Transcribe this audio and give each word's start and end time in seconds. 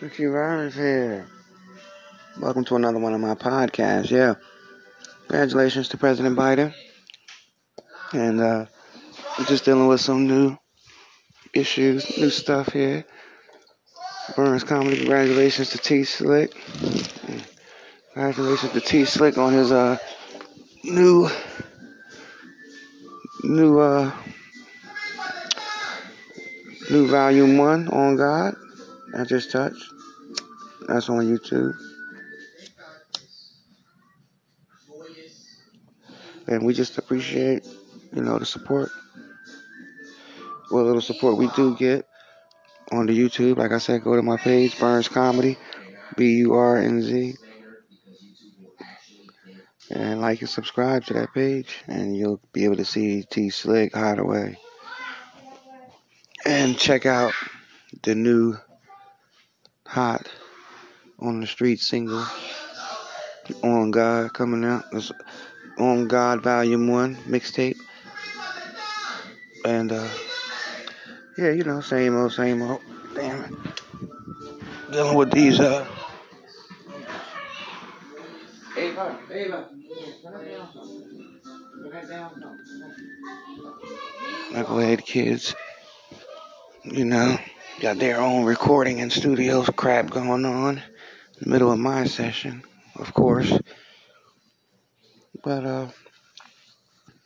Ricky 0.00 0.26
Rogers 0.26 0.76
here. 0.76 1.26
Welcome 2.40 2.64
to 2.66 2.76
another 2.76 3.00
one 3.00 3.14
of 3.14 3.20
my 3.20 3.34
podcasts. 3.34 4.10
Yeah. 4.10 4.34
Congratulations 5.26 5.88
to 5.88 5.96
President 5.96 6.38
Biden. 6.38 6.72
And 8.12 8.40
uh 8.40 8.66
we're 9.36 9.44
just 9.46 9.64
dealing 9.64 9.88
with 9.88 10.00
some 10.00 10.28
new 10.28 10.56
issues, 11.52 12.16
new 12.16 12.30
stuff 12.30 12.72
here. 12.72 13.04
Burnz 14.36 14.64
Comedy, 14.64 14.98
congratulations 14.98 15.70
to 15.70 15.78
T 15.78 16.04
Slick. 16.04 16.54
Congratulations 18.14 18.72
to 18.74 18.80
T 18.80 19.04
Slick 19.04 19.36
on 19.36 19.52
his 19.52 19.72
uh 19.72 19.98
new 20.84 21.28
new 23.42 23.80
uh 23.80 24.12
new 26.88 27.08
volume 27.08 27.58
one 27.58 27.88
on 27.88 28.14
God. 28.14 28.54
I 29.18 29.24
just 29.24 29.50
touched. 29.50 29.84
That's 30.86 31.08
on 31.08 31.24
YouTube. 31.24 31.76
And 36.46 36.64
we 36.64 36.72
just 36.72 36.96
appreciate, 36.96 37.66
you 38.12 38.22
know, 38.22 38.38
the 38.38 38.46
support. 38.46 38.90
What 40.70 40.84
little 40.84 41.00
support 41.00 41.36
we 41.36 41.48
do 41.56 41.76
get 41.76 42.06
on 42.92 43.06
the 43.06 43.18
YouTube. 43.18 43.58
Like 43.58 43.72
I 43.72 43.78
said, 43.78 44.02
go 44.02 44.16
to 44.16 44.22
my 44.22 44.36
page, 44.36 44.76
Burnz 44.76 45.10
Comedy, 45.10 45.58
B 46.16 46.36
U 46.38 46.54
R 46.54 46.76
N 46.78 47.02
Z. 47.02 47.34
And 49.90 50.20
like 50.20 50.40
and 50.40 50.50
subscribe 50.50 51.04
to 51.06 51.14
that 51.14 51.32
page, 51.32 51.78
and 51.86 52.16
you'll 52.16 52.40
be 52.52 52.64
able 52.64 52.76
to 52.76 52.84
see 52.84 53.22
T 53.22 53.50
Slick 53.50 53.94
Hideaway. 53.94 54.58
And 56.44 56.78
check 56.78 57.06
out 57.06 57.32
the 58.02 58.14
new 58.14 58.56
Hot 59.88 60.28
on 61.18 61.40
the 61.40 61.46
Street 61.46 61.80
single 61.80 62.24
on 63.62 63.90
God 63.90 64.34
coming 64.34 64.62
out. 64.64 64.84
It's 64.92 65.10
on 65.78 66.08
God 66.08 66.42
Volume 66.42 66.88
1 66.88 67.16
mixtape. 67.26 67.78
And 69.64 69.90
uh 69.92 70.08
yeah, 71.38 71.52
you 71.52 71.64
know, 71.64 71.80
same 71.80 72.16
old, 72.16 72.32
same 72.32 72.60
old. 72.60 72.82
Damn 73.14 73.44
it. 73.44 73.54
Dealing 74.92 75.16
with 75.16 75.30
these 75.30 75.58
uh 75.58 75.86
Ava, 78.76 79.18
Ava, 79.32 79.68
knucklehead 84.52 85.04
kids, 85.04 85.54
you 86.84 87.04
know, 87.04 87.38
got 87.80 87.98
their 87.98 88.20
own 88.20 88.44
recording 88.44 89.00
and 89.00 89.12
studios 89.12 89.70
crap 89.76 90.10
going 90.10 90.44
on 90.44 90.82
middle 91.40 91.70
of 91.70 91.78
my 91.78 92.04
session, 92.04 92.64
of 92.96 93.14
course. 93.14 93.56
But 95.44 95.64
uh 95.64 95.86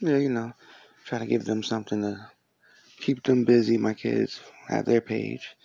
yeah, 0.00 0.18
you 0.18 0.28
know, 0.28 0.52
try 1.04 1.18
to 1.18 1.26
give 1.26 1.44
them 1.44 1.64
something 1.64 2.02
to 2.02 2.30
keep 2.98 3.24
them 3.24 3.44
busy. 3.44 3.76
My 3.76 3.94
kids 3.94 4.40
have 4.68 4.84
their 4.84 5.00
page, 5.00 5.56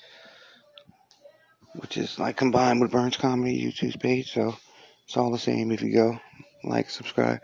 which 1.76 1.98
is 1.98 2.18
like 2.18 2.38
combined 2.38 2.82
with 2.82 2.92
Burnz 2.92 3.20
Comedy 3.20 3.64
YouTube's 3.64 3.98
page, 3.98 4.32
so 4.34 4.56
it's 5.06 5.16
all 5.16 5.32
the 5.32 5.38
same 5.38 5.72
if 5.72 5.84
you 5.84 5.94
go 5.94 6.20
like, 6.64 6.90
subscribe. 6.90 7.42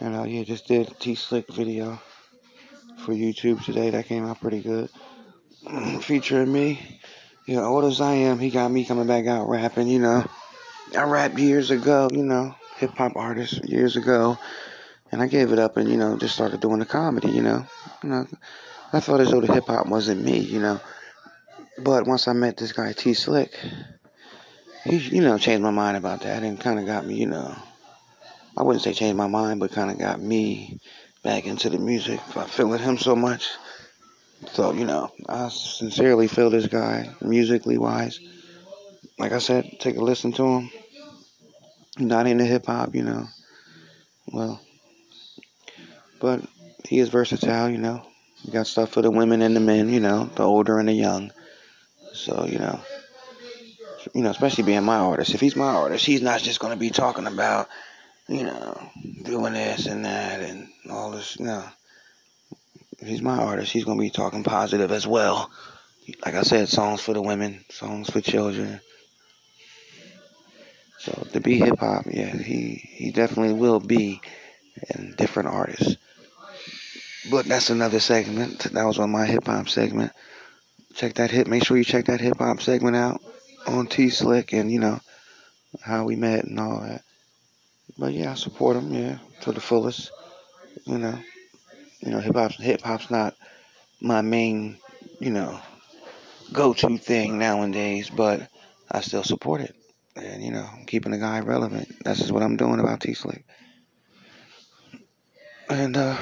And 0.00 0.14
uh, 0.14 0.24
yeah, 0.24 0.44
just 0.44 0.66
did 0.66 0.92
T 0.98 1.14
Slick 1.14 1.48
video 1.48 2.00
for 3.02 3.12
YouTube 3.12 3.64
today. 3.64 3.90
That 3.90 4.06
came 4.06 4.24
out 4.24 4.40
pretty 4.40 4.60
good. 4.60 4.88
Featuring 6.02 6.52
me. 6.52 7.00
You 7.46 7.56
know, 7.56 7.64
old 7.64 7.84
as 7.84 8.00
I 8.00 8.14
am, 8.14 8.38
he 8.38 8.50
got 8.50 8.70
me 8.70 8.84
coming 8.84 9.06
back 9.06 9.26
out 9.26 9.48
rapping, 9.48 9.88
you 9.88 9.98
know. 9.98 10.24
I 10.96 11.02
rapped 11.02 11.38
years 11.38 11.70
ago, 11.70 12.08
you 12.12 12.22
know, 12.22 12.54
hip 12.76 12.96
hop 12.96 13.16
artist 13.16 13.68
years 13.68 13.96
ago. 13.96 14.38
And 15.10 15.20
I 15.20 15.26
gave 15.26 15.52
it 15.52 15.58
up 15.58 15.76
and, 15.76 15.88
you 15.88 15.96
know, 15.96 16.16
just 16.16 16.34
started 16.34 16.60
doing 16.60 16.78
the 16.78 16.86
comedy, 16.86 17.30
you 17.30 17.42
know. 17.42 17.66
You 18.02 18.08
know, 18.08 18.26
I 18.92 19.00
thought 19.00 19.20
as 19.20 19.30
though 19.30 19.40
the 19.40 19.52
hip 19.52 19.66
hop 19.66 19.86
wasn't 19.86 20.22
me, 20.22 20.38
you 20.38 20.60
know. 20.60 20.80
But 21.78 22.06
once 22.06 22.28
I 22.28 22.32
met 22.32 22.56
this 22.56 22.72
guy 22.72 22.92
T 22.92 23.12
Slick, 23.14 23.58
he, 24.84 24.98
you 24.98 25.22
know, 25.22 25.38
changed 25.38 25.62
my 25.62 25.70
mind 25.70 25.96
about 25.96 26.20
that 26.22 26.42
and 26.44 26.60
kind 26.60 26.78
of 26.78 26.86
got 26.86 27.04
me, 27.04 27.14
you 27.14 27.26
know, 27.26 27.54
I 28.56 28.62
wouldn't 28.62 28.82
say 28.82 28.92
changed 28.92 29.16
my 29.16 29.26
mind, 29.26 29.58
but 29.58 29.72
kind 29.72 29.90
of 29.90 29.98
got 29.98 30.20
me 30.20 30.78
back 31.22 31.46
into 31.46 31.70
the 31.70 31.78
music 31.78 32.20
by 32.34 32.44
feeling 32.44 32.80
him 32.80 32.98
so 32.98 33.14
much. 33.14 33.48
So, 34.52 34.72
you 34.72 34.84
know, 34.84 35.10
I 35.28 35.48
sincerely 35.48 36.26
feel 36.28 36.50
this 36.50 36.66
guy, 36.66 37.10
musically 37.20 37.78
wise. 37.78 38.18
Like 39.18 39.32
I 39.32 39.38
said, 39.38 39.78
take 39.78 39.96
a 39.96 40.00
listen 40.00 40.32
to 40.32 40.44
him. 40.44 40.70
Not 41.98 42.26
into 42.26 42.44
hip 42.44 42.66
hop, 42.66 42.94
you 42.94 43.02
know. 43.02 43.28
Well, 44.32 44.60
but 46.20 46.40
he 46.88 46.98
is 46.98 47.08
versatile, 47.08 47.68
you 47.68 47.78
know. 47.78 48.02
He 48.42 48.50
got 48.50 48.66
stuff 48.66 48.90
for 48.90 49.02
the 49.02 49.10
women 49.10 49.42
and 49.42 49.54
the 49.54 49.60
men, 49.60 49.90
you 49.90 50.00
know, 50.00 50.30
the 50.34 50.42
older 50.42 50.78
and 50.78 50.88
the 50.88 50.92
young. 50.92 51.30
So, 52.14 52.46
you 52.46 52.58
know, 52.58 52.80
you 54.14 54.22
know, 54.22 54.30
especially 54.30 54.64
being 54.64 54.84
my 54.84 54.96
artist. 54.96 55.34
If 55.34 55.40
he's 55.40 55.54
my 55.54 55.66
artist, 55.66 56.04
he's 56.04 56.22
not 56.22 56.40
just 56.40 56.60
going 56.60 56.72
to 56.72 56.78
be 56.78 56.90
talking 56.90 57.26
about, 57.26 57.68
you 58.28 58.44
know, 58.44 58.90
doing 59.22 59.54
this 59.54 59.86
and 59.86 60.04
that 60.04 60.40
and 60.40 60.68
all 60.90 61.10
this. 61.10 61.36
If 61.38 63.08
he's 63.08 63.22
my 63.22 63.36
artist, 63.36 63.72
he's 63.72 63.84
going 63.84 63.98
to 63.98 64.02
be 64.02 64.10
talking 64.10 64.44
positive 64.44 64.92
as 64.92 65.06
well. 65.06 65.50
Like 66.24 66.34
I 66.34 66.42
said, 66.42 66.68
songs 66.68 67.00
for 67.00 67.14
the 67.14 67.22
women, 67.22 67.64
songs 67.70 68.10
for 68.10 68.20
children. 68.20 68.80
So 70.98 71.26
to 71.32 71.40
be 71.40 71.58
hip 71.58 71.80
hop, 71.80 72.04
yeah, 72.08 72.36
he 72.36 72.74
he 72.74 73.10
definitely 73.10 73.54
will 73.54 73.80
be 73.80 74.20
a 74.90 75.02
different 75.02 75.48
artist. 75.48 75.96
But 77.30 77.46
that's 77.46 77.70
another 77.70 77.98
segment. 77.98 78.60
That 78.72 78.84
was 78.84 78.98
on 79.00 79.10
my 79.10 79.26
hip 79.26 79.46
hop 79.46 79.68
segment. 79.68 80.12
Check 80.94 81.14
that 81.14 81.30
hip. 81.30 81.48
Make 81.48 81.64
sure 81.64 81.76
you 81.76 81.84
check 81.84 82.04
that 82.06 82.20
hip 82.20 82.38
hop 82.38 82.60
segment 82.60 82.94
out 82.94 83.20
on 83.66 83.88
T 83.88 84.10
Slick 84.10 84.52
and 84.52 84.70
you 84.70 84.78
know 84.78 85.00
how 85.80 86.04
we 86.04 86.14
met 86.14 86.44
and 86.44 86.60
all 86.60 86.80
that. 86.80 87.02
But 87.98 88.12
yeah, 88.12 88.32
I 88.32 88.34
support 88.34 88.76
him, 88.76 88.92
yeah, 88.92 89.18
to 89.42 89.52
the 89.52 89.60
fullest. 89.60 90.10
You 90.86 90.98
know, 90.98 91.18
you 92.00 92.10
know, 92.10 92.20
hip 92.20 92.34
hop's 92.34 92.56
hip 92.56 92.82
hop's 92.82 93.10
not 93.10 93.34
my 94.00 94.22
main, 94.22 94.78
you 95.20 95.30
know, 95.30 95.60
go-to 96.52 96.98
thing 96.98 97.38
nowadays, 97.38 98.10
but 98.10 98.48
I 98.90 99.00
still 99.00 99.24
support 99.24 99.60
it. 99.60 99.74
And 100.16 100.42
you 100.42 100.50
know, 100.50 100.66
I'm 100.70 100.84
keeping 100.86 101.12
the 101.12 101.18
guy 101.18 101.40
relevant. 101.40 101.92
That's 102.04 102.18
just 102.18 102.32
what 102.32 102.42
I'm 102.42 102.56
doing 102.56 102.80
about 102.80 103.00
T 103.00 103.14
Slick. 103.14 103.44
And 105.70 105.96
uh 105.96 106.16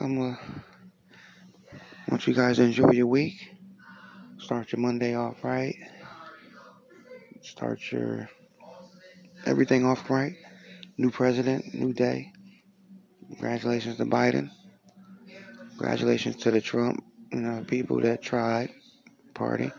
I'm 0.00 0.32
uh 0.32 0.36
want 2.08 2.26
you 2.26 2.34
guys 2.34 2.56
to 2.56 2.64
enjoy 2.64 2.90
your 2.90 3.06
week. 3.06 3.50
Start 4.38 4.72
your 4.72 4.80
Monday 4.80 5.14
off 5.14 5.42
right. 5.42 5.76
Start 7.42 7.80
your 7.90 8.28
everything 9.46 9.84
off 9.84 10.10
right. 10.10 10.34
New 10.96 11.10
president, 11.10 11.74
new 11.74 11.92
day. 11.92 12.32
Congratulations 13.28 13.96
to 13.96 14.04
Biden. 14.04 14.50
Congratulations 15.76 16.36
to 16.36 16.50
the 16.50 16.60
Trump, 16.60 17.02
you 17.32 17.40
know, 17.40 17.64
people 17.64 18.00
that 18.00 18.22
tried 18.22 18.70
party. 19.34 19.72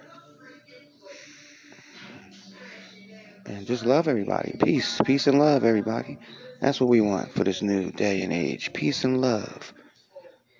And 3.46 3.66
just 3.66 3.86
love 3.86 4.08
everybody. 4.08 4.58
Peace. 4.62 5.00
Peace 5.06 5.28
and 5.28 5.40
love, 5.40 5.64
everybody. 5.64 6.18
That's 6.60 6.82
what 6.82 6.90
we 6.90 7.00
want 7.00 7.32
for 7.32 7.44
this 7.44 7.62
new 7.62 7.92
day 7.92 8.22
and 8.24 8.34
age. 8.34 8.74
Peace 8.74 9.04
and 9.04 9.22
love. 9.22 9.74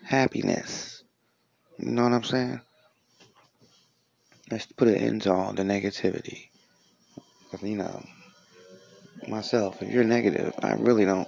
Happiness. 0.04 1.04
You 1.80 1.92
know 1.92 2.04
what 2.04 2.14
I'm 2.14 2.24
saying? 2.24 2.62
Let's 4.52 4.68
put 4.68 4.88
an 4.88 4.96
end 4.96 5.24
to 5.24 5.34
all 5.34 5.54
the 5.54 5.64
negativity. 5.64 6.50
Because, 7.52 7.68
You 7.68 7.78
know, 7.78 8.06
myself, 9.28 9.82
if 9.82 9.92
you're 9.92 10.04
negative, 10.04 10.54
I 10.62 10.74
really 10.74 11.06
don't 11.06 11.28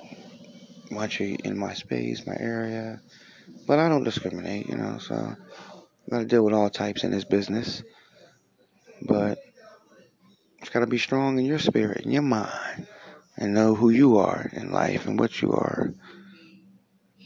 want 0.91 1.19
you 1.19 1.37
in 1.43 1.57
my 1.57 1.73
space, 1.73 2.25
my 2.25 2.35
area. 2.39 3.01
But 3.65 3.79
I 3.79 3.89
don't 3.89 4.03
discriminate, 4.03 4.67
you 4.67 4.75
know, 4.75 4.97
so 4.97 5.15
I 5.15 6.09
gotta 6.09 6.25
deal 6.25 6.43
with 6.43 6.53
all 6.53 6.69
types 6.69 7.03
in 7.03 7.11
this 7.11 7.25
business. 7.25 7.83
But 9.01 9.39
it's 10.59 10.69
gotta 10.69 10.87
be 10.87 10.97
strong 10.97 11.39
in 11.39 11.45
your 11.45 11.59
spirit, 11.59 12.05
in 12.05 12.11
your 12.11 12.21
mind, 12.21 12.87
and 13.37 13.53
know 13.53 13.75
who 13.75 13.89
you 13.89 14.17
are 14.17 14.49
in 14.53 14.71
life 14.71 15.07
and 15.07 15.19
what 15.19 15.41
you 15.41 15.53
are 15.53 15.93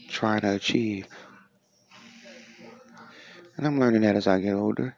trying 0.08 0.40
to 0.40 0.54
achieve. 0.54 1.06
And 3.56 3.66
I'm 3.66 3.78
learning 3.78 4.02
that 4.02 4.16
as 4.16 4.26
I 4.26 4.40
get 4.40 4.54
older. 4.54 4.96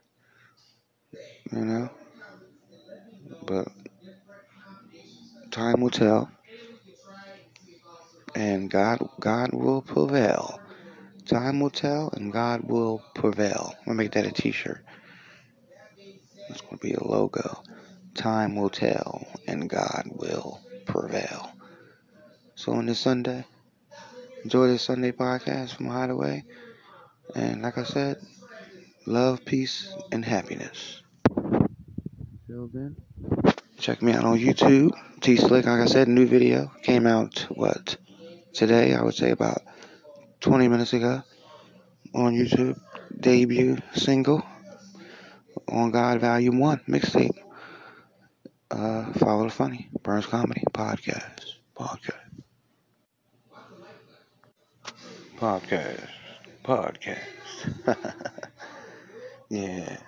You 1.52 1.64
know? 1.64 1.90
But 3.46 3.68
time 5.54 5.80
will 5.80 5.90
tell. 5.90 6.28
And 8.34 8.68
God 8.68 9.08
God 9.20 9.52
will 9.52 9.82
prevail. 9.82 10.60
Time 11.26 11.60
will 11.60 11.70
tell 11.70 12.10
and 12.12 12.32
God 12.32 12.64
will 12.64 13.02
prevail. 13.14 13.74
I'm 13.78 13.84
gonna 13.86 13.96
make 13.96 14.12
that 14.12 14.26
a 14.26 14.32
t-shirt. 14.32 14.84
It's 16.50 16.60
gonna 16.60 16.78
be 16.78 16.94
a 16.94 17.04
logo. 17.04 17.62
Time 18.14 18.56
will 18.56 18.68
tell 18.68 19.26
and 19.46 19.70
God 19.70 20.10
will 20.10 20.60
prevail. 20.86 21.52
So 22.56 22.72
on 22.72 22.86
this 22.86 22.98
Sunday, 22.98 23.44
enjoy 24.42 24.66
this 24.66 24.82
Sunday 24.82 25.12
podcast 25.12 25.76
from 25.76 25.86
Hideaway. 25.86 26.44
And 27.36 27.62
like 27.62 27.78
I 27.78 27.84
said, 27.84 28.16
love, 29.06 29.44
peace, 29.44 29.88
and 30.10 30.24
happiness. 30.24 31.00
Till 32.46 32.68
then, 32.72 32.96
check 33.84 34.00
me 34.00 34.14
out 34.14 34.24
on 34.24 34.38
YouTube. 34.38 34.92
T 35.20 35.36
Slick, 35.36 35.66
like 35.66 35.80
I 35.80 35.84
said, 35.84 36.08
new 36.08 36.26
video 36.26 36.72
came 36.82 37.06
out 37.06 37.46
what 37.50 37.98
today? 38.54 38.94
I 38.94 39.02
would 39.02 39.14
say 39.14 39.30
about 39.30 39.60
20 40.40 40.68
minutes 40.68 40.94
ago 40.94 41.22
on 42.14 42.32
YouTube. 42.32 42.80
Debut 43.20 43.76
single 43.92 44.42
on 45.68 45.90
God 45.90 46.22
Volume 46.22 46.58
1 46.58 46.80
mixtape. 46.88 47.36
Uh, 48.70 49.12
follow 49.12 49.44
the 49.44 49.50
funny 49.50 49.90
Burnz 50.00 50.26
Comedy 50.26 50.62
Podcast. 50.72 51.44
Podcast. 51.76 52.14
Podcast. 55.36 56.08
Podcast. 56.64 57.18
yeah. 59.50 59.98